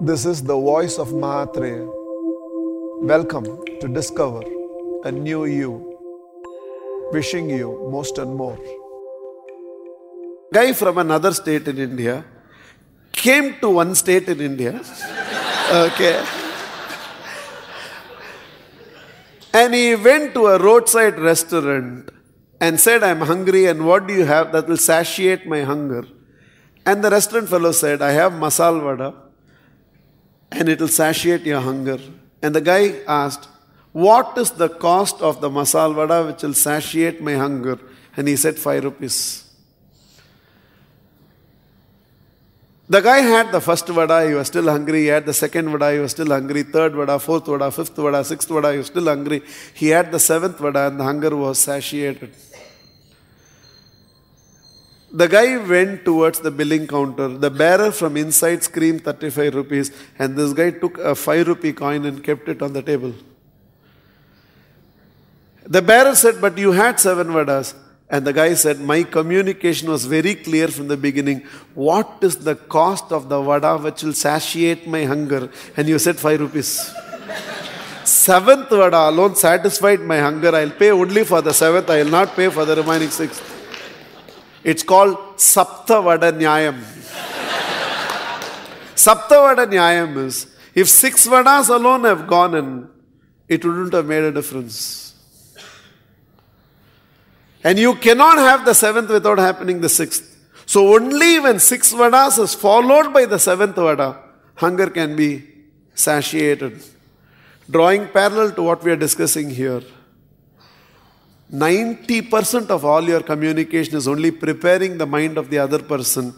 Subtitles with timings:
[0.00, 1.84] This is the voice of Mahatria.
[3.02, 4.42] Welcome to discover
[5.02, 5.98] a new you.
[7.10, 8.56] Wishing you most and more.
[10.52, 12.24] Guy from another state in India
[13.10, 14.80] came to one state in India.
[15.68, 16.24] Okay.
[19.52, 22.10] And he went to a roadside restaurant
[22.60, 26.04] and said, I'm hungry, and what do you have that will satiate my hunger?
[26.86, 29.27] And the restaurant fellow said, I have masal vada,
[30.50, 31.98] and it will satiate your hunger.
[32.42, 33.48] And the guy asked,
[33.92, 37.78] What is the cost of the masal vada which will satiate my hunger?
[38.16, 39.44] And he said, 5 rupees.
[42.90, 45.02] The guy had the first vada, he was still hungry.
[45.02, 46.62] He had the second vada, he was still hungry.
[46.62, 49.42] Third vada, fourth vada, fifth vada, sixth vada, he was still hungry.
[49.74, 52.30] He had the seventh vada, and the hunger was satiated.
[55.10, 57.28] The guy went towards the billing counter.
[57.28, 62.04] The bearer from inside screamed 35 rupees, and this guy took a 5 rupee coin
[62.04, 63.14] and kept it on the table.
[65.66, 67.74] The bearer said, But you had seven vadas.
[68.10, 71.42] And the guy said, My communication was very clear from the beginning.
[71.74, 75.50] What is the cost of the vada which will satiate my hunger?
[75.76, 76.94] And you said 5 rupees.
[78.04, 80.54] seventh vada alone satisfied my hunger.
[80.54, 83.40] I'll pay only for the seventh, I will not pay for the remaining six.
[84.64, 86.78] It's called Sapta Vada Nyayam.
[88.94, 92.88] Sapta Vada Nyayam is if six vadas alone have gone in,
[93.48, 95.14] it wouldn't have made a difference.
[97.64, 100.36] And you cannot have the seventh without happening the sixth.
[100.66, 104.18] So only when six vadas is followed by the seventh vada,
[104.56, 105.44] hunger can be
[105.94, 106.82] satiated.
[107.70, 109.82] Drawing parallel to what we are discussing here.
[111.52, 116.34] 90% of all your communication is only preparing the mind of the other person.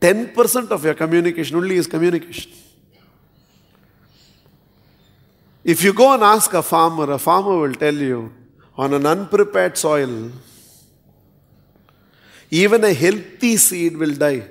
[0.00, 2.52] 10% of your communication only is communication.
[5.64, 8.32] If you go and ask a farmer, a farmer will tell you
[8.76, 10.30] on an unprepared soil,
[12.50, 14.48] even a healthy seed will die.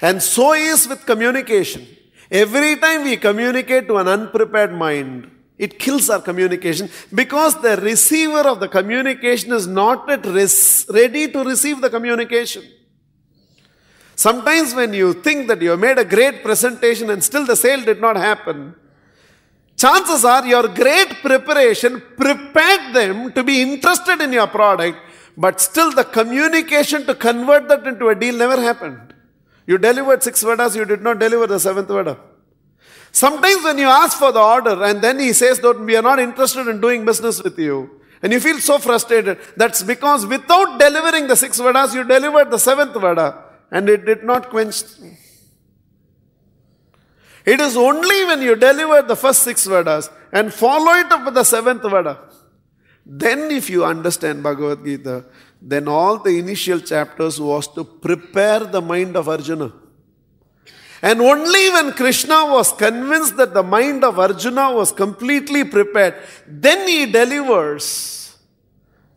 [0.00, 1.86] And so is with communication.
[2.30, 5.30] Every time we communicate to an unprepared mind,
[5.64, 6.86] it kills our communication
[7.20, 10.06] because the receiver of the communication is not
[10.38, 12.64] res- ready to receive the communication.
[14.16, 18.00] Sometimes, when you think that you made a great presentation and still the sale did
[18.00, 18.74] not happen,
[19.76, 24.98] chances are your great preparation prepared them to be interested in your product,
[25.36, 29.14] but still the communication to convert that into a deal never happened.
[29.66, 32.18] You delivered six vadas, you did not deliver the seventh vada.
[33.14, 36.18] Sometimes when you ask for the order and then he says that we are not
[36.18, 41.28] interested in doing business with you, and you feel so frustrated, that's because without delivering
[41.28, 44.82] the six vadas, you delivered the seventh vada and it did not quench.
[47.46, 51.34] It is only when you deliver the first six vadas and follow it up with
[51.34, 52.18] the seventh vada,
[53.06, 55.26] then if you understand Bhagavad Gita,
[55.62, 59.72] then all the initial chapters was to prepare the mind of Arjuna.
[61.04, 66.14] And only when Krishna was convinced that the mind of Arjuna was completely prepared,
[66.46, 68.38] then he delivers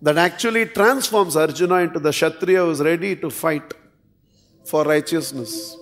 [0.01, 3.73] that actually transforms Arjuna into the Kshatriya who is ready to fight
[4.65, 5.77] for righteousness.